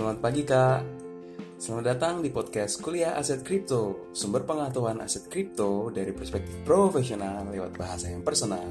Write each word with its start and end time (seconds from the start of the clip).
Selamat 0.00 0.24
pagi 0.24 0.48
Kak. 0.48 0.80
Selamat 1.60 1.84
datang 1.92 2.24
di 2.24 2.32
podcast 2.32 2.80
Kuliah 2.80 3.20
Aset 3.20 3.44
Kripto, 3.44 4.08
sumber 4.16 4.48
pengetahuan 4.48 4.96
aset 4.96 5.28
kripto 5.28 5.92
dari 5.92 6.16
perspektif 6.16 6.56
profesional 6.64 7.44
lewat 7.52 7.76
bahasa 7.76 8.08
yang 8.08 8.24
personal. 8.24 8.64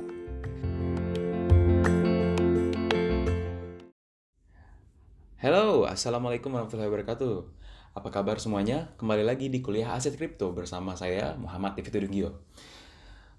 Halo, 5.37 5.85
Assalamualaikum 5.85 6.49
warahmatullahi 6.49 6.89
wabarakatuh. 6.89 7.35
Apa 7.93 8.09
kabar 8.09 8.41
semuanya? 8.41 8.89
Kembali 8.97 9.21
lagi 9.21 9.53
di 9.53 9.61
Kuliah 9.61 9.93
Aset 9.93 10.17
Kripto 10.17 10.49
bersama 10.49 10.97
saya 10.97 11.37
Muhammad 11.37 11.77
Tifitudungio. 11.77 12.41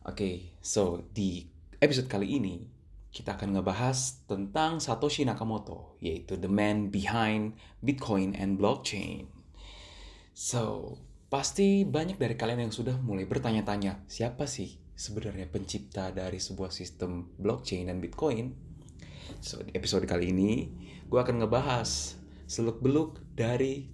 Oke, 0.06 0.54
so 0.62 1.10
di 1.10 1.42
episode 1.82 2.06
kali 2.06 2.38
ini 2.38 2.70
kita 3.10 3.34
akan 3.34 3.58
ngebahas 3.58 4.22
tentang 4.30 4.78
Satoshi 4.78 5.26
Nakamoto, 5.26 5.98
yaitu 5.98 6.38
the 6.38 6.46
man 6.46 6.94
behind 6.94 7.58
Bitcoin 7.82 8.38
and 8.38 8.54
blockchain. 8.54 9.26
So, 10.30 10.94
pasti 11.26 11.82
banyak 11.82 12.22
dari 12.22 12.38
kalian 12.38 12.70
yang 12.70 12.74
sudah 12.74 12.94
mulai 13.02 13.26
bertanya-tanya, 13.26 14.06
siapa 14.06 14.46
sih 14.46 14.78
sebenarnya 14.94 15.50
pencipta 15.50 16.14
dari 16.14 16.38
sebuah 16.38 16.70
sistem 16.70 17.34
blockchain 17.34 17.90
dan 17.90 17.98
Bitcoin? 17.98 18.54
So, 19.42 19.58
di 19.66 19.74
episode 19.74 20.06
kali 20.06 20.30
ini, 20.30 20.70
gue 21.10 21.18
akan 21.18 21.42
ngebahas 21.42 22.14
seluk-beluk 22.46 23.22
dari 23.34 23.90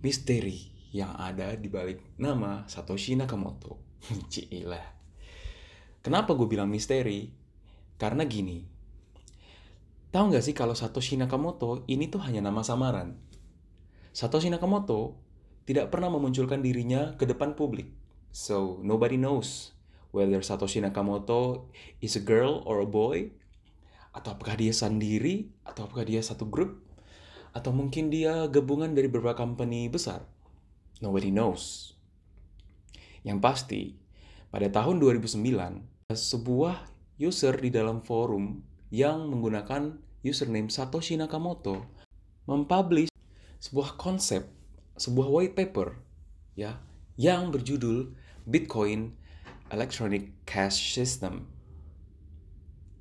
misteri 0.00 0.72
yang 0.96 1.12
ada 1.20 1.52
di 1.60 1.68
balik 1.68 2.16
nama 2.16 2.64
Satoshi 2.64 3.20
Nakamoto. 3.20 4.00
Cilah. 4.32 4.96
Kenapa 6.00 6.32
gue 6.32 6.48
bilang 6.48 6.72
misteri? 6.72 7.45
Karena 7.96 8.28
gini, 8.28 8.60
tahu 10.12 10.32
nggak 10.32 10.44
sih 10.44 10.52
kalau 10.52 10.76
Satoshi 10.76 11.16
Nakamoto 11.16 11.84
ini 11.88 12.12
tuh 12.12 12.20
hanya 12.24 12.44
nama 12.44 12.60
samaran. 12.60 13.16
Satoshi 14.12 14.52
Nakamoto 14.52 15.16
tidak 15.64 15.88
pernah 15.88 16.12
memunculkan 16.12 16.60
dirinya 16.60 17.16
ke 17.16 17.24
depan 17.24 17.56
publik. 17.56 17.88
So, 18.36 18.80
nobody 18.84 19.16
knows 19.16 19.72
whether 20.12 20.40
Satoshi 20.44 20.84
Nakamoto 20.84 21.72
is 22.04 22.16
a 22.16 22.22
girl 22.24 22.64
or 22.64 22.84
a 22.84 22.88
boy, 22.88 23.32
atau 24.16 24.32
apakah 24.32 24.56
dia 24.56 24.72
sendiri, 24.72 25.52
atau 25.64 25.84
apakah 25.84 26.08
dia 26.08 26.24
satu 26.24 26.48
grup, 26.48 26.80
atau 27.52 27.72
mungkin 27.72 28.08
dia 28.08 28.48
gabungan 28.48 28.92
dari 28.96 29.12
beberapa 29.12 29.36
company 29.36 29.88
besar. 29.92 30.24
Nobody 31.04 31.28
knows. 31.28 31.92
Yang 33.24 33.38
pasti, 33.44 33.82
pada 34.48 34.72
tahun 34.72 35.00
2009, 35.00 35.44
sebuah 36.08 36.95
user 37.16 37.56
di 37.56 37.72
dalam 37.72 38.04
forum 38.04 38.60
yang 38.92 39.32
menggunakan 39.32 39.96
username 40.20 40.68
Satoshi 40.68 41.16
Nakamoto 41.16 41.88
mempublish 42.44 43.10
sebuah 43.58 43.96
konsep, 43.96 44.46
sebuah 45.00 45.28
white 45.32 45.56
paper 45.56 45.96
ya 46.54 46.76
yang 47.16 47.48
berjudul 47.48 48.12
Bitcoin 48.44 49.16
Electronic 49.72 50.46
Cash 50.46 50.94
System. 50.94 51.48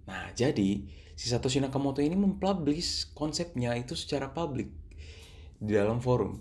Nah, 0.07 0.31
jadi 0.33 0.88
si 1.13 1.25
Satoshi 1.27 1.59
Nakamoto 1.59 2.00
ini 2.00 2.16
mempublish 2.16 3.11
konsepnya 3.11 3.75
itu 3.75 3.94
secara 3.94 4.31
publik 4.31 4.72
di 5.59 5.75
dalam 5.75 6.00
forum. 6.00 6.39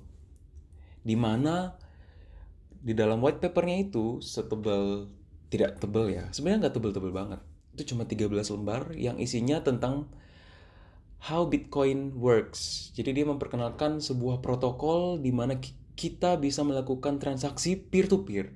Di 1.04 1.18
mana 1.18 1.74
di 2.70 2.94
dalam 2.96 3.20
white 3.20 3.42
papernya 3.42 3.90
itu 3.90 4.22
setebal 4.22 5.10
tidak 5.50 5.82
tebal 5.82 6.08
ya. 6.08 6.30
Sebenarnya 6.32 6.68
nggak 6.68 6.74
tebal-tebal 6.80 7.12
banget 7.12 7.40
itu 7.74 7.90
cuma 7.92 8.06
13 8.06 8.30
lembar 8.30 8.94
yang 8.94 9.18
isinya 9.18 9.58
tentang 9.66 10.06
how 11.26 11.42
Bitcoin 11.50 12.14
works. 12.14 12.94
Jadi 12.94 13.10
dia 13.10 13.26
memperkenalkan 13.26 13.98
sebuah 13.98 14.38
protokol 14.38 15.18
di 15.18 15.34
mana 15.34 15.58
kita 15.98 16.38
bisa 16.38 16.62
melakukan 16.62 17.18
transaksi 17.18 17.74
peer 17.74 18.06
to 18.06 18.22
peer. 18.22 18.54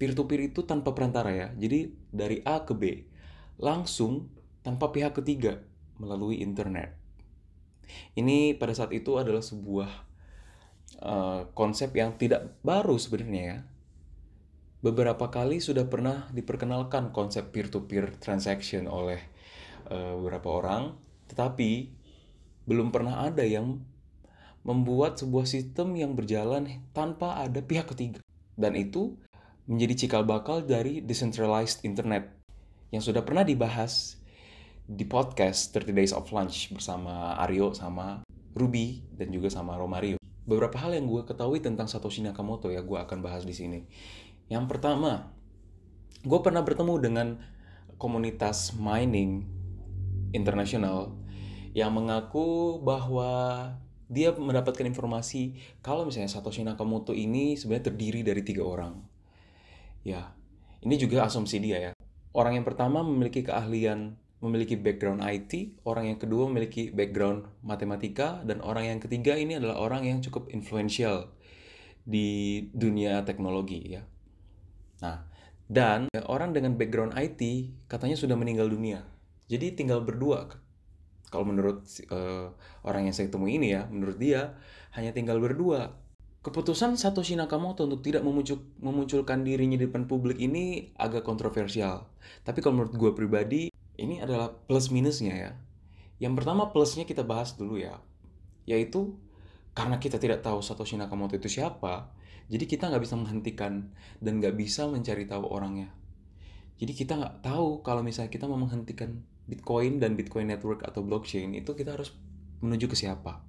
Peer 0.00 0.16
to 0.16 0.24
peer 0.24 0.48
itu 0.48 0.64
tanpa 0.64 0.96
perantara 0.96 1.28
ya. 1.28 1.48
Jadi 1.60 1.92
dari 2.08 2.40
A 2.48 2.64
ke 2.64 2.72
B 2.72 3.04
langsung 3.60 4.32
tanpa 4.64 4.88
pihak 4.88 5.20
ketiga 5.20 5.60
melalui 6.00 6.40
internet. 6.40 6.96
Ini 8.16 8.56
pada 8.56 8.72
saat 8.72 8.96
itu 8.96 9.20
adalah 9.20 9.44
sebuah 9.44 9.90
uh, 11.04 11.52
konsep 11.52 11.92
yang 11.92 12.16
tidak 12.16 12.56
baru 12.64 12.96
sebenarnya 12.96 13.42
ya 13.44 13.58
beberapa 14.78 15.26
kali 15.30 15.58
sudah 15.58 15.86
pernah 15.90 16.30
diperkenalkan 16.30 17.10
konsep 17.10 17.50
peer-to-peer 17.50 18.18
transaction 18.22 18.86
oleh 18.86 19.18
uh, 19.90 20.14
beberapa 20.22 20.62
orang, 20.62 20.94
tetapi 21.26 21.90
belum 22.68 22.94
pernah 22.94 23.26
ada 23.26 23.42
yang 23.42 23.82
membuat 24.62 25.16
sebuah 25.18 25.48
sistem 25.48 25.96
yang 25.96 26.12
berjalan 26.12 26.84
tanpa 26.92 27.40
ada 27.40 27.64
pihak 27.64 27.88
ketiga. 27.90 28.20
Dan 28.58 28.76
itu 28.76 29.16
menjadi 29.64 30.04
cikal 30.04 30.22
bakal 30.28 30.64
dari 30.64 31.00
decentralized 31.00 31.84
internet 31.84 32.28
yang 32.92 33.04
sudah 33.04 33.24
pernah 33.24 33.44
dibahas 33.44 34.16
di 34.88 35.04
podcast 35.04 35.76
30 35.76 35.92
Days 35.92 36.12
of 36.16 36.28
Lunch 36.32 36.72
bersama 36.72 37.36
Aryo 37.44 37.76
sama 37.76 38.24
Ruby 38.56 39.04
dan 39.12 39.28
juga 39.28 39.52
sama 39.52 39.76
Romario. 39.76 40.16
Beberapa 40.48 40.80
hal 40.80 40.96
yang 40.96 41.04
gue 41.04 41.28
ketahui 41.28 41.60
tentang 41.60 41.84
Satoshi 41.92 42.24
Nakamoto 42.24 42.72
ya 42.72 42.80
gue 42.80 42.96
akan 42.96 43.20
bahas 43.20 43.44
di 43.44 43.52
sini. 43.52 43.84
Yang 44.48 44.64
pertama, 44.76 45.28
gue 46.24 46.40
pernah 46.40 46.64
bertemu 46.64 46.94
dengan 47.00 47.28
komunitas 48.00 48.72
mining 48.76 49.44
internasional 50.32 51.12
yang 51.76 51.92
mengaku 51.92 52.80
bahwa 52.80 53.72
dia 54.08 54.32
mendapatkan 54.32 54.88
informasi 54.88 55.60
kalau 55.84 56.08
misalnya 56.08 56.32
Satoshi 56.32 56.64
Nakamoto 56.64 57.12
ini 57.12 57.60
sebenarnya 57.60 57.92
terdiri 57.92 58.24
dari 58.24 58.40
tiga 58.40 58.64
orang. 58.64 58.96
Ya, 60.00 60.32
ini 60.80 60.96
juga 60.96 61.28
asumsi 61.28 61.60
dia 61.60 61.78
ya. 61.78 61.92
Orang 62.32 62.56
yang 62.56 62.64
pertama 62.64 63.04
memiliki 63.04 63.44
keahlian, 63.44 64.16
memiliki 64.40 64.80
background 64.80 65.20
IT, 65.20 65.84
orang 65.84 66.08
yang 66.08 66.18
kedua 66.18 66.48
memiliki 66.48 66.88
background 66.88 67.44
matematika, 67.60 68.40
dan 68.48 68.64
orang 68.64 68.96
yang 68.96 68.98
ketiga 69.02 69.36
ini 69.36 69.60
adalah 69.60 69.76
orang 69.76 70.08
yang 70.08 70.18
cukup 70.24 70.48
influential 70.56 71.28
di 72.08 72.64
dunia 72.72 73.20
teknologi 73.28 73.92
ya. 73.92 74.08
Nah, 75.04 75.22
dan 75.68 76.08
orang 76.26 76.56
dengan 76.56 76.74
background 76.80 77.12
IT 77.14 77.40
katanya 77.86 78.16
sudah 78.16 78.34
meninggal 78.34 78.72
dunia. 78.72 79.04
Jadi 79.52 79.76
tinggal 79.76 80.00
berdua. 80.04 80.48
Kalau 81.28 81.44
menurut 81.44 81.84
uh, 82.08 82.56
orang 82.88 83.08
yang 83.08 83.14
saya 83.16 83.28
temui 83.28 83.60
ini 83.60 83.76
ya, 83.76 83.84
menurut 83.92 84.16
dia 84.16 84.56
hanya 84.96 85.12
tinggal 85.12 85.36
berdua. 85.36 85.92
Keputusan 86.40 86.96
Satoshi 86.96 87.36
Nakamoto 87.36 87.84
untuk 87.84 88.00
tidak 88.00 88.24
memuncul, 88.24 88.64
memunculkan 88.80 89.44
dirinya 89.44 89.76
di 89.76 89.84
depan 89.84 90.08
publik 90.08 90.40
ini 90.40 90.88
agak 90.96 91.26
kontroversial. 91.28 92.08
Tapi 92.48 92.64
kalau 92.64 92.80
menurut 92.80 92.94
gue 92.96 93.10
pribadi, 93.12 93.62
ini 94.00 94.24
adalah 94.24 94.48
plus 94.48 94.88
minusnya 94.88 95.34
ya. 95.36 95.52
Yang 96.16 96.40
pertama 96.40 96.72
plusnya 96.72 97.04
kita 97.04 97.26
bahas 97.28 97.52
dulu 97.52 97.76
ya. 97.76 98.00
Yaitu 98.64 99.20
karena 99.76 100.00
kita 100.00 100.16
tidak 100.16 100.40
tahu 100.40 100.64
Satoshi 100.64 100.96
Nakamoto 100.96 101.36
itu 101.36 101.60
siapa, 101.60 102.08
jadi 102.48 102.64
kita 102.64 102.88
nggak 102.88 103.04
bisa 103.04 103.16
menghentikan 103.20 103.92
dan 104.24 104.40
nggak 104.40 104.56
bisa 104.56 104.88
mencari 104.88 105.28
tahu 105.28 105.44
orangnya. 105.44 105.92
Jadi 106.80 106.92
kita 106.96 107.20
nggak 107.20 107.44
tahu 107.44 107.84
kalau 107.84 108.00
misalnya 108.00 108.32
kita 108.32 108.48
mau 108.48 108.56
menghentikan 108.56 109.20
Bitcoin 109.44 110.00
dan 110.00 110.16
Bitcoin 110.16 110.48
Network 110.48 110.80
atau 110.84 111.04
blockchain 111.04 111.52
itu 111.52 111.76
kita 111.76 111.92
harus 111.92 112.16
menuju 112.64 112.88
ke 112.88 112.96
siapa. 112.96 113.44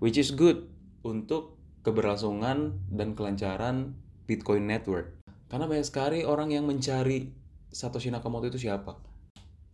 Which 0.00 0.16
is 0.16 0.32
good 0.32 0.72
untuk 1.04 1.60
keberlangsungan 1.84 2.80
dan 2.88 3.12
kelancaran 3.12 3.92
Bitcoin 4.24 4.64
Network. 4.64 5.20
Karena 5.52 5.68
banyak 5.68 5.84
sekali 5.84 6.24
orang 6.24 6.54
yang 6.54 6.64
mencari 6.64 7.36
Satoshi 7.68 8.08
Nakamoto 8.08 8.48
itu 8.48 8.56
siapa. 8.56 8.96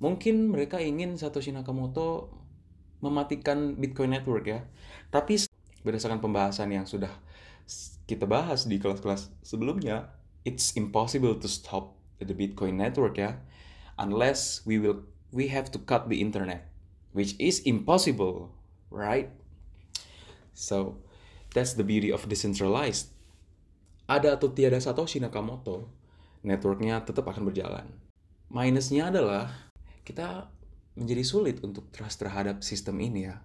Mungkin 0.03 0.51
mereka 0.51 0.83
ingin 0.83 1.15
Satoshi 1.15 1.55
Nakamoto 1.55 2.35
mematikan 2.99 3.79
Bitcoin 3.79 4.17
Network 4.17 4.49
ya. 4.49 4.67
Tapi 5.13 5.39
berdasarkan 5.87 6.19
pembahasan 6.19 6.73
yang 6.73 6.89
sudah 6.89 7.13
kita 8.07 8.25
bahas 8.25 8.71
di 8.71 8.79
kelas-kelas 8.79 9.35
sebelumnya, 9.43 10.15
it's 10.47 10.79
impossible 10.79 11.35
to 11.35 11.51
stop 11.51 11.99
the 12.23 12.33
Bitcoin 12.33 12.79
network 12.79 13.19
ya, 13.19 13.43
unless 13.99 14.63
we 14.63 14.79
will 14.79 15.03
we 15.35 15.51
have 15.51 15.75
to 15.75 15.79
cut 15.83 16.07
the 16.07 16.23
internet, 16.23 16.71
which 17.11 17.35
is 17.43 17.61
impossible, 17.67 18.55
right? 18.95 19.35
So 20.55 21.03
that's 21.51 21.75
the 21.75 21.83
beauty 21.83 22.15
of 22.15 22.31
decentralized. 22.31 23.11
Ada 24.07 24.39
atau 24.39 24.55
tiada 24.55 24.79
Satoshi 24.79 25.19
Nakamoto, 25.19 25.91
networknya 26.47 27.03
tetap 27.03 27.27
akan 27.27 27.51
berjalan. 27.51 27.91
Minusnya 28.47 29.11
adalah 29.11 29.51
kita 30.07 30.47
menjadi 30.95 31.27
sulit 31.27 31.59
untuk 31.67 31.91
trust 31.91 32.23
terhadap 32.23 32.63
sistem 32.63 33.03
ini 33.03 33.27
ya. 33.27 33.43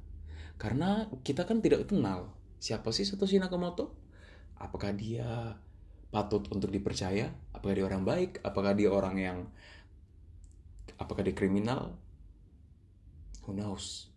Karena 0.61 1.09
kita 1.25 1.49
kan 1.49 1.65
tidak 1.65 1.89
kenal 1.89 2.37
siapa 2.61 2.93
sih 2.93 3.09
Satoshi 3.09 3.41
Nakamoto 3.41 4.00
apakah 4.61 4.93
dia 4.93 5.57
patut 6.13 6.45
untuk 6.53 6.69
dipercaya 6.69 7.33
apakah 7.55 7.73
dia 7.73 7.85
orang 7.87 8.03
baik 8.05 8.39
apakah 8.45 8.77
dia 8.77 8.89
orang 8.93 9.15
yang 9.17 9.37
apakah 11.01 11.25
dia 11.25 11.33
kriminal 11.33 11.97
who 13.43 13.57
knows 13.57 14.11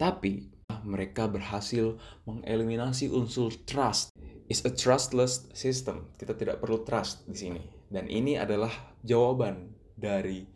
tapi 0.00 0.48
mereka 0.84 1.26
berhasil 1.26 1.98
mengeliminasi 2.24 3.10
unsur 3.10 3.52
trust. 3.66 4.14
It's 4.50 4.64
a 4.66 4.72
trustless 4.72 5.46
system. 5.54 6.10
Kita 6.16 6.34
tidak 6.34 6.62
perlu 6.62 6.82
trust 6.82 7.26
di 7.28 7.36
sini. 7.38 7.62
Dan 7.90 8.06
ini 8.10 8.38
adalah 8.38 8.70
jawaban 9.04 9.74
dari 9.94 10.46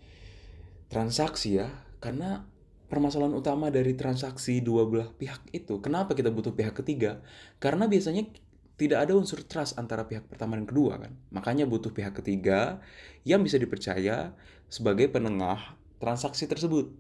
transaksi 0.90 1.60
ya. 1.60 1.68
Karena 2.00 2.42
permasalahan 2.90 3.34
utama 3.34 3.70
dari 3.70 3.94
transaksi 3.94 4.62
dua 4.62 4.86
belah 4.86 5.10
pihak 5.14 5.50
itu, 5.54 5.78
kenapa 5.82 6.14
kita 6.14 6.30
butuh 6.30 6.54
pihak 6.54 6.74
ketiga? 6.74 7.22
Karena 7.58 7.86
biasanya 7.90 8.28
tidak 8.74 9.06
ada 9.06 9.12
unsur 9.14 9.46
trust 9.46 9.78
antara 9.78 10.02
pihak 10.06 10.26
pertama 10.26 10.58
dan 10.58 10.66
kedua 10.66 10.98
kan. 10.98 11.14
Makanya 11.30 11.64
butuh 11.66 11.94
pihak 11.94 12.18
ketiga 12.18 12.82
yang 13.22 13.46
bisa 13.46 13.54
dipercaya 13.58 14.34
sebagai 14.66 15.06
penengah 15.06 15.78
transaksi 16.02 16.50
tersebut. 16.50 16.90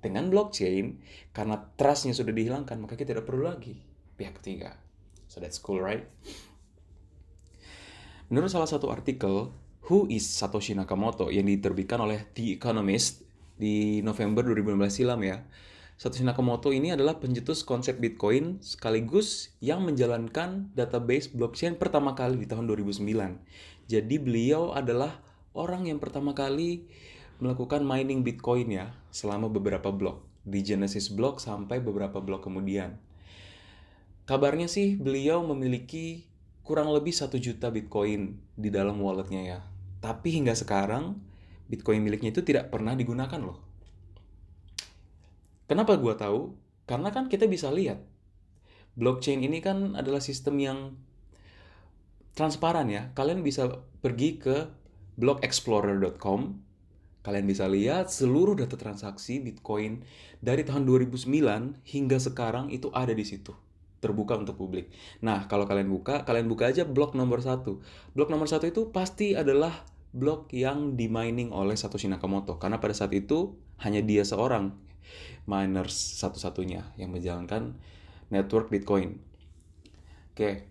Dengan 0.00 0.32
blockchain, 0.32 0.96
karena 1.36 1.60
trustnya 1.76 2.16
sudah 2.16 2.32
dihilangkan, 2.32 2.80
maka 2.80 2.96
kita 2.96 3.12
tidak 3.12 3.28
perlu 3.28 3.44
lagi 3.44 3.76
pihak 4.16 4.40
ketiga. 4.40 4.76
So 5.28 5.44
that's 5.44 5.60
cool, 5.60 5.80
right? 5.80 6.08
Menurut 8.32 8.48
salah 8.48 8.68
satu 8.68 8.88
artikel, 8.88 9.52
Who 9.90 10.06
is 10.08 10.24
Satoshi 10.24 10.72
Nakamoto 10.72 11.28
yang 11.34 11.50
diterbitkan 11.50 11.98
oleh 11.98 12.30
The 12.32 12.54
Economist 12.54 13.26
di 13.58 14.00
November 14.00 14.46
2015 14.46 14.88
silam 14.88 15.20
ya. 15.20 15.42
Satoshi 16.00 16.24
Nakamoto 16.24 16.72
ini 16.72 16.96
adalah 16.96 17.20
pencetus 17.20 17.60
konsep 17.60 18.00
Bitcoin 18.00 18.56
sekaligus 18.64 19.52
yang 19.60 19.84
menjalankan 19.84 20.72
database 20.72 21.28
blockchain 21.28 21.76
pertama 21.76 22.16
kali 22.16 22.40
di 22.40 22.48
tahun 22.48 22.64
2009. 22.72 23.04
Jadi 23.84 24.16
beliau 24.16 24.72
adalah 24.72 25.20
orang 25.52 25.92
yang 25.92 26.00
pertama 26.00 26.32
kali 26.32 26.88
melakukan 27.36 27.84
mining 27.84 28.24
Bitcoin 28.24 28.72
ya 28.72 28.96
selama 29.12 29.52
beberapa 29.52 29.92
blok 29.92 30.24
di 30.40 30.64
Genesis 30.64 31.12
Block 31.12 31.36
sampai 31.36 31.84
beberapa 31.84 32.16
blok 32.24 32.48
kemudian. 32.48 32.96
Kabarnya 34.24 34.72
sih 34.72 34.96
beliau 34.96 35.44
memiliki 35.44 36.24
kurang 36.64 36.96
lebih 36.96 37.12
satu 37.12 37.36
juta 37.36 37.68
Bitcoin 37.68 38.40
di 38.56 38.72
dalam 38.72 38.96
walletnya 39.04 39.44
ya. 39.44 39.60
Tapi 40.00 40.32
hingga 40.32 40.56
sekarang 40.56 41.20
Bitcoin 41.68 42.00
miliknya 42.00 42.32
itu 42.32 42.40
tidak 42.40 42.72
pernah 42.72 42.96
digunakan 42.96 43.36
loh. 43.36 43.69
Kenapa 45.70 45.94
gua 45.94 46.18
tahu? 46.18 46.58
Karena 46.90 47.14
kan 47.14 47.30
kita 47.30 47.46
bisa 47.46 47.70
lihat 47.70 48.02
blockchain 48.98 49.46
ini 49.46 49.62
kan 49.62 49.94
adalah 49.94 50.18
sistem 50.18 50.58
yang 50.58 50.78
transparan 52.34 52.90
ya. 52.90 53.14
Kalian 53.14 53.46
bisa 53.46 53.70
pergi 54.02 54.42
ke 54.42 54.66
blockexplorer.com 55.14 56.70
Kalian 57.20 57.44
bisa 57.44 57.68
lihat 57.68 58.08
seluruh 58.08 58.56
data 58.56 58.80
transaksi 58.80 59.44
Bitcoin 59.44 60.00
dari 60.40 60.64
tahun 60.64 60.88
2009 60.88 61.28
hingga 61.84 62.16
sekarang 62.16 62.72
itu 62.72 62.88
ada 62.96 63.12
di 63.12 63.28
situ. 63.28 63.52
Terbuka 64.00 64.40
untuk 64.40 64.56
publik. 64.56 64.88
Nah, 65.20 65.44
kalau 65.44 65.68
kalian 65.68 65.92
buka, 65.92 66.24
kalian 66.24 66.48
buka 66.48 66.72
aja 66.72 66.88
blok 66.88 67.12
nomor 67.12 67.44
satu. 67.44 67.84
Blok 68.16 68.32
nomor 68.32 68.48
satu 68.48 68.64
itu 68.64 68.88
pasti 68.88 69.36
adalah 69.36 69.84
blok 70.16 70.48
yang 70.56 70.96
dimining 70.96 71.52
oleh 71.52 71.76
Satoshi 71.76 72.08
Nakamoto. 72.08 72.56
Karena 72.56 72.80
pada 72.80 72.96
saat 72.96 73.12
itu 73.12 73.52
hanya 73.84 74.00
dia 74.00 74.24
seorang 74.24 74.72
miners 75.50 75.98
satu-satunya 76.22 76.94
yang 76.94 77.10
menjalankan 77.10 77.74
network 78.30 78.70
Bitcoin. 78.70 79.18
Oke, 80.30 80.70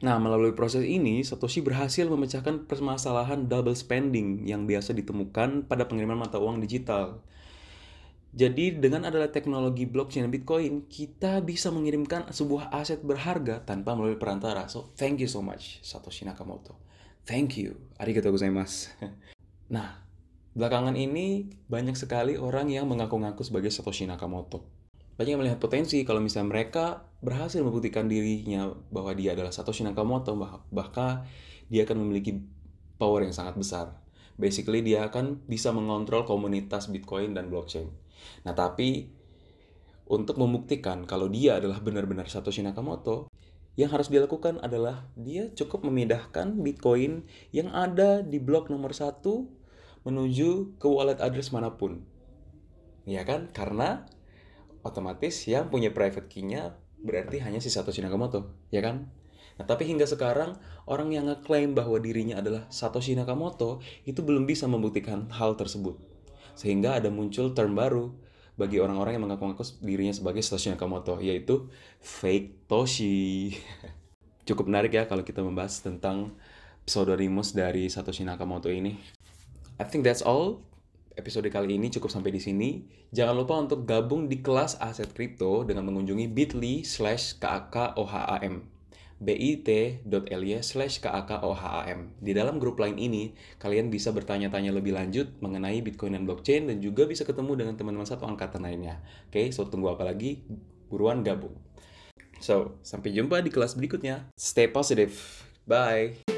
Nah, 0.00 0.16
melalui 0.16 0.56
proses 0.56 0.88
ini, 0.88 1.20
Satoshi 1.20 1.60
berhasil 1.60 2.08
memecahkan 2.08 2.64
permasalahan 2.64 3.44
double 3.52 3.76
spending 3.76 4.48
yang 4.48 4.64
biasa 4.64 4.96
ditemukan 4.96 5.68
pada 5.68 5.84
pengiriman 5.84 6.24
mata 6.24 6.40
uang 6.40 6.56
digital. 6.64 7.20
Jadi, 8.32 8.80
dengan 8.80 9.04
adanya 9.04 9.28
teknologi 9.28 9.84
blockchain 9.84 10.24
dan 10.24 10.32
Bitcoin, 10.32 10.88
kita 10.88 11.44
bisa 11.44 11.68
mengirimkan 11.68 12.32
sebuah 12.32 12.72
aset 12.72 13.04
berharga 13.04 13.60
tanpa 13.60 13.92
melalui 13.92 14.16
perantara. 14.16 14.72
So, 14.72 14.88
thank 14.96 15.20
you 15.20 15.28
so 15.28 15.44
much, 15.44 15.84
Satoshi 15.84 16.24
Nakamoto. 16.24 16.80
Thank 17.28 17.60
you. 17.60 17.76
Arigatou 18.00 18.32
gozaimasu. 18.32 18.88
Nah, 19.70 20.02
belakangan 20.54 20.98
ini 20.98 21.50
banyak 21.70 21.94
sekali 21.94 22.34
orang 22.34 22.70
yang 22.70 22.90
mengaku-ngaku 22.90 23.46
sebagai 23.46 23.70
Satoshi 23.70 24.06
Nakamoto 24.06 24.80
banyak 25.20 25.36
yang 25.36 25.42
melihat 25.44 25.60
potensi 25.60 26.00
kalau 26.08 26.24
misalnya 26.24 26.48
mereka 26.48 27.04
berhasil 27.20 27.60
membuktikan 27.60 28.08
dirinya 28.08 28.72
bahwa 28.88 29.12
dia 29.12 29.36
adalah 29.36 29.52
Satoshi 29.52 29.84
Nakamoto 29.84 30.32
bah 30.32 30.64
bahkan 30.72 31.28
dia 31.68 31.84
akan 31.84 32.08
memiliki 32.08 32.40
power 32.96 33.28
yang 33.28 33.36
sangat 33.36 33.52
besar. 33.60 34.00
Basically 34.40 34.80
dia 34.80 35.04
akan 35.04 35.44
bisa 35.44 35.76
mengontrol 35.76 36.24
komunitas 36.24 36.88
Bitcoin 36.88 37.36
dan 37.36 37.52
blockchain. 37.52 37.92
Nah, 38.48 38.56
tapi 38.56 39.12
untuk 40.08 40.40
membuktikan 40.40 41.04
kalau 41.04 41.28
dia 41.28 41.60
adalah 41.60 41.84
benar-benar 41.84 42.24
Satoshi 42.32 42.64
Nakamoto, 42.64 43.28
yang 43.76 43.92
harus 43.92 44.08
dilakukan 44.08 44.56
adalah 44.64 45.04
dia 45.20 45.52
cukup 45.52 45.84
memindahkan 45.84 46.64
Bitcoin 46.64 47.28
yang 47.52 47.68
ada 47.76 48.24
di 48.24 48.40
blok 48.40 48.72
nomor 48.72 48.96
satu 48.96 49.59
menuju 50.04 50.80
ke 50.80 50.86
wallet 50.88 51.20
address 51.20 51.52
mana 51.52 51.76
pun. 51.76 52.04
Ya 53.04 53.24
kan? 53.24 53.52
Karena 53.52 54.06
otomatis 54.80 55.44
yang 55.44 55.68
punya 55.68 55.92
private 55.92 56.28
key-nya 56.28 56.76
berarti 57.00 57.40
hanya 57.40 57.60
si 57.60 57.72
Satoshi 57.72 58.04
Nakamoto, 58.04 58.52
ya 58.68 58.84
kan? 58.84 59.08
Nah, 59.60 59.68
tapi 59.68 59.84
hingga 59.84 60.08
sekarang 60.08 60.56
orang 60.88 61.12
yang 61.12 61.28
ngeklaim 61.28 61.76
bahwa 61.76 62.00
dirinya 62.00 62.40
adalah 62.40 62.64
Satoshi 62.72 63.12
Nakamoto 63.12 63.84
itu 64.08 64.24
belum 64.24 64.48
bisa 64.48 64.64
membuktikan 64.64 65.28
hal 65.32 65.56
tersebut. 65.56 66.00
Sehingga 66.56 66.96
ada 66.96 67.12
muncul 67.12 67.52
term 67.52 67.76
baru 67.76 68.12
bagi 68.56 68.80
orang-orang 68.80 69.16
yang 69.16 69.24
mengaku-ngaku 69.28 69.84
dirinya 69.84 70.12
sebagai 70.16 70.40
Satoshi 70.40 70.72
Nakamoto, 70.72 71.20
yaitu 71.20 71.68
fake 72.00 72.68
Toshi. 72.68 73.52
Cukup 74.48 74.68
menarik 74.68 74.96
ya 74.96 75.04
kalau 75.04 75.24
kita 75.24 75.44
membahas 75.44 75.80
tentang 75.84 76.36
pseudonymus 76.88 77.52
dari 77.52 77.88
Satoshi 77.92 78.24
Nakamoto 78.24 78.72
ini. 78.72 78.96
I 79.80 79.88
think 79.88 80.04
that's 80.04 80.20
all 80.20 80.60
episode 81.16 81.48
kali 81.48 81.80
ini 81.80 81.88
cukup 81.88 82.12
sampai 82.12 82.36
di 82.36 82.40
sini. 82.40 82.84
Jangan 83.16 83.32
lupa 83.32 83.56
untuk 83.56 83.88
gabung 83.88 84.28
di 84.28 84.44
kelas 84.44 84.76
aset 84.76 85.08
kripto 85.16 85.64
dengan 85.64 85.88
mengunjungi 85.88 86.28
bit.ly 86.28 86.84
slash 86.84 87.40
kakoham 87.40 88.68
bit.ly 89.20 90.50
slash 90.64 91.00
kakoham. 91.00 92.12
Di 92.20 92.32
dalam 92.32 92.56
grup 92.56 92.80
lain 92.80 92.96
ini, 92.96 93.36
kalian 93.60 93.92
bisa 93.92 94.12
bertanya-tanya 94.16 94.72
lebih 94.72 94.96
lanjut 94.96 95.28
mengenai 95.44 95.84
Bitcoin 95.84 96.16
dan 96.16 96.24
blockchain 96.24 96.72
dan 96.72 96.80
juga 96.80 97.04
bisa 97.04 97.28
ketemu 97.28 97.52
dengan 97.64 97.74
teman-teman 97.76 98.08
satu 98.08 98.24
angkatan 98.24 98.64
lainnya. 98.64 99.04
Oke, 99.28 99.44
okay, 99.44 99.46
so 99.52 99.68
tunggu 99.68 99.92
apa 99.92 100.08
lagi? 100.08 100.40
Buruan 100.88 101.20
gabung. 101.20 101.52
So, 102.40 102.80
sampai 102.80 103.12
jumpa 103.12 103.44
di 103.44 103.52
kelas 103.52 103.76
berikutnya. 103.76 104.32
Stay 104.40 104.72
positive. 104.72 105.12
Bye. 105.68 106.29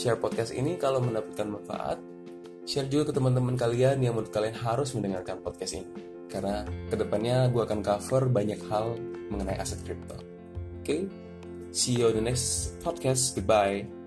Share 0.00 0.16
podcast 0.16 0.56
ini 0.56 0.80
kalau 0.80 1.04
mendapatkan 1.04 1.44
manfaat, 1.44 2.00
share 2.64 2.88
juga 2.88 3.12
ke 3.12 3.20
teman-teman 3.20 3.52
kalian 3.52 4.00
yang 4.00 4.16
menurut 4.16 4.32
kalian 4.32 4.56
harus 4.56 4.96
mendengarkan 4.96 5.44
podcast 5.44 5.76
ini. 5.76 5.92
Karena 6.32 6.64
ke 6.88 6.96
depannya 6.96 7.52
gue 7.52 7.60
akan 7.60 7.84
cover 7.84 8.32
banyak 8.32 8.64
hal 8.72 8.96
mengenai 9.28 9.60
aset 9.60 9.84
kripto. 9.84 10.16
Oke, 10.16 10.24
okay? 10.80 11.00
see 11.68 12.00
you 12.00 12.08
on 12.08 12.16
the 12.16 12.24
next 12.24 12.80
podcast. 12.80 13.36
Goodbye. 13.36 13.99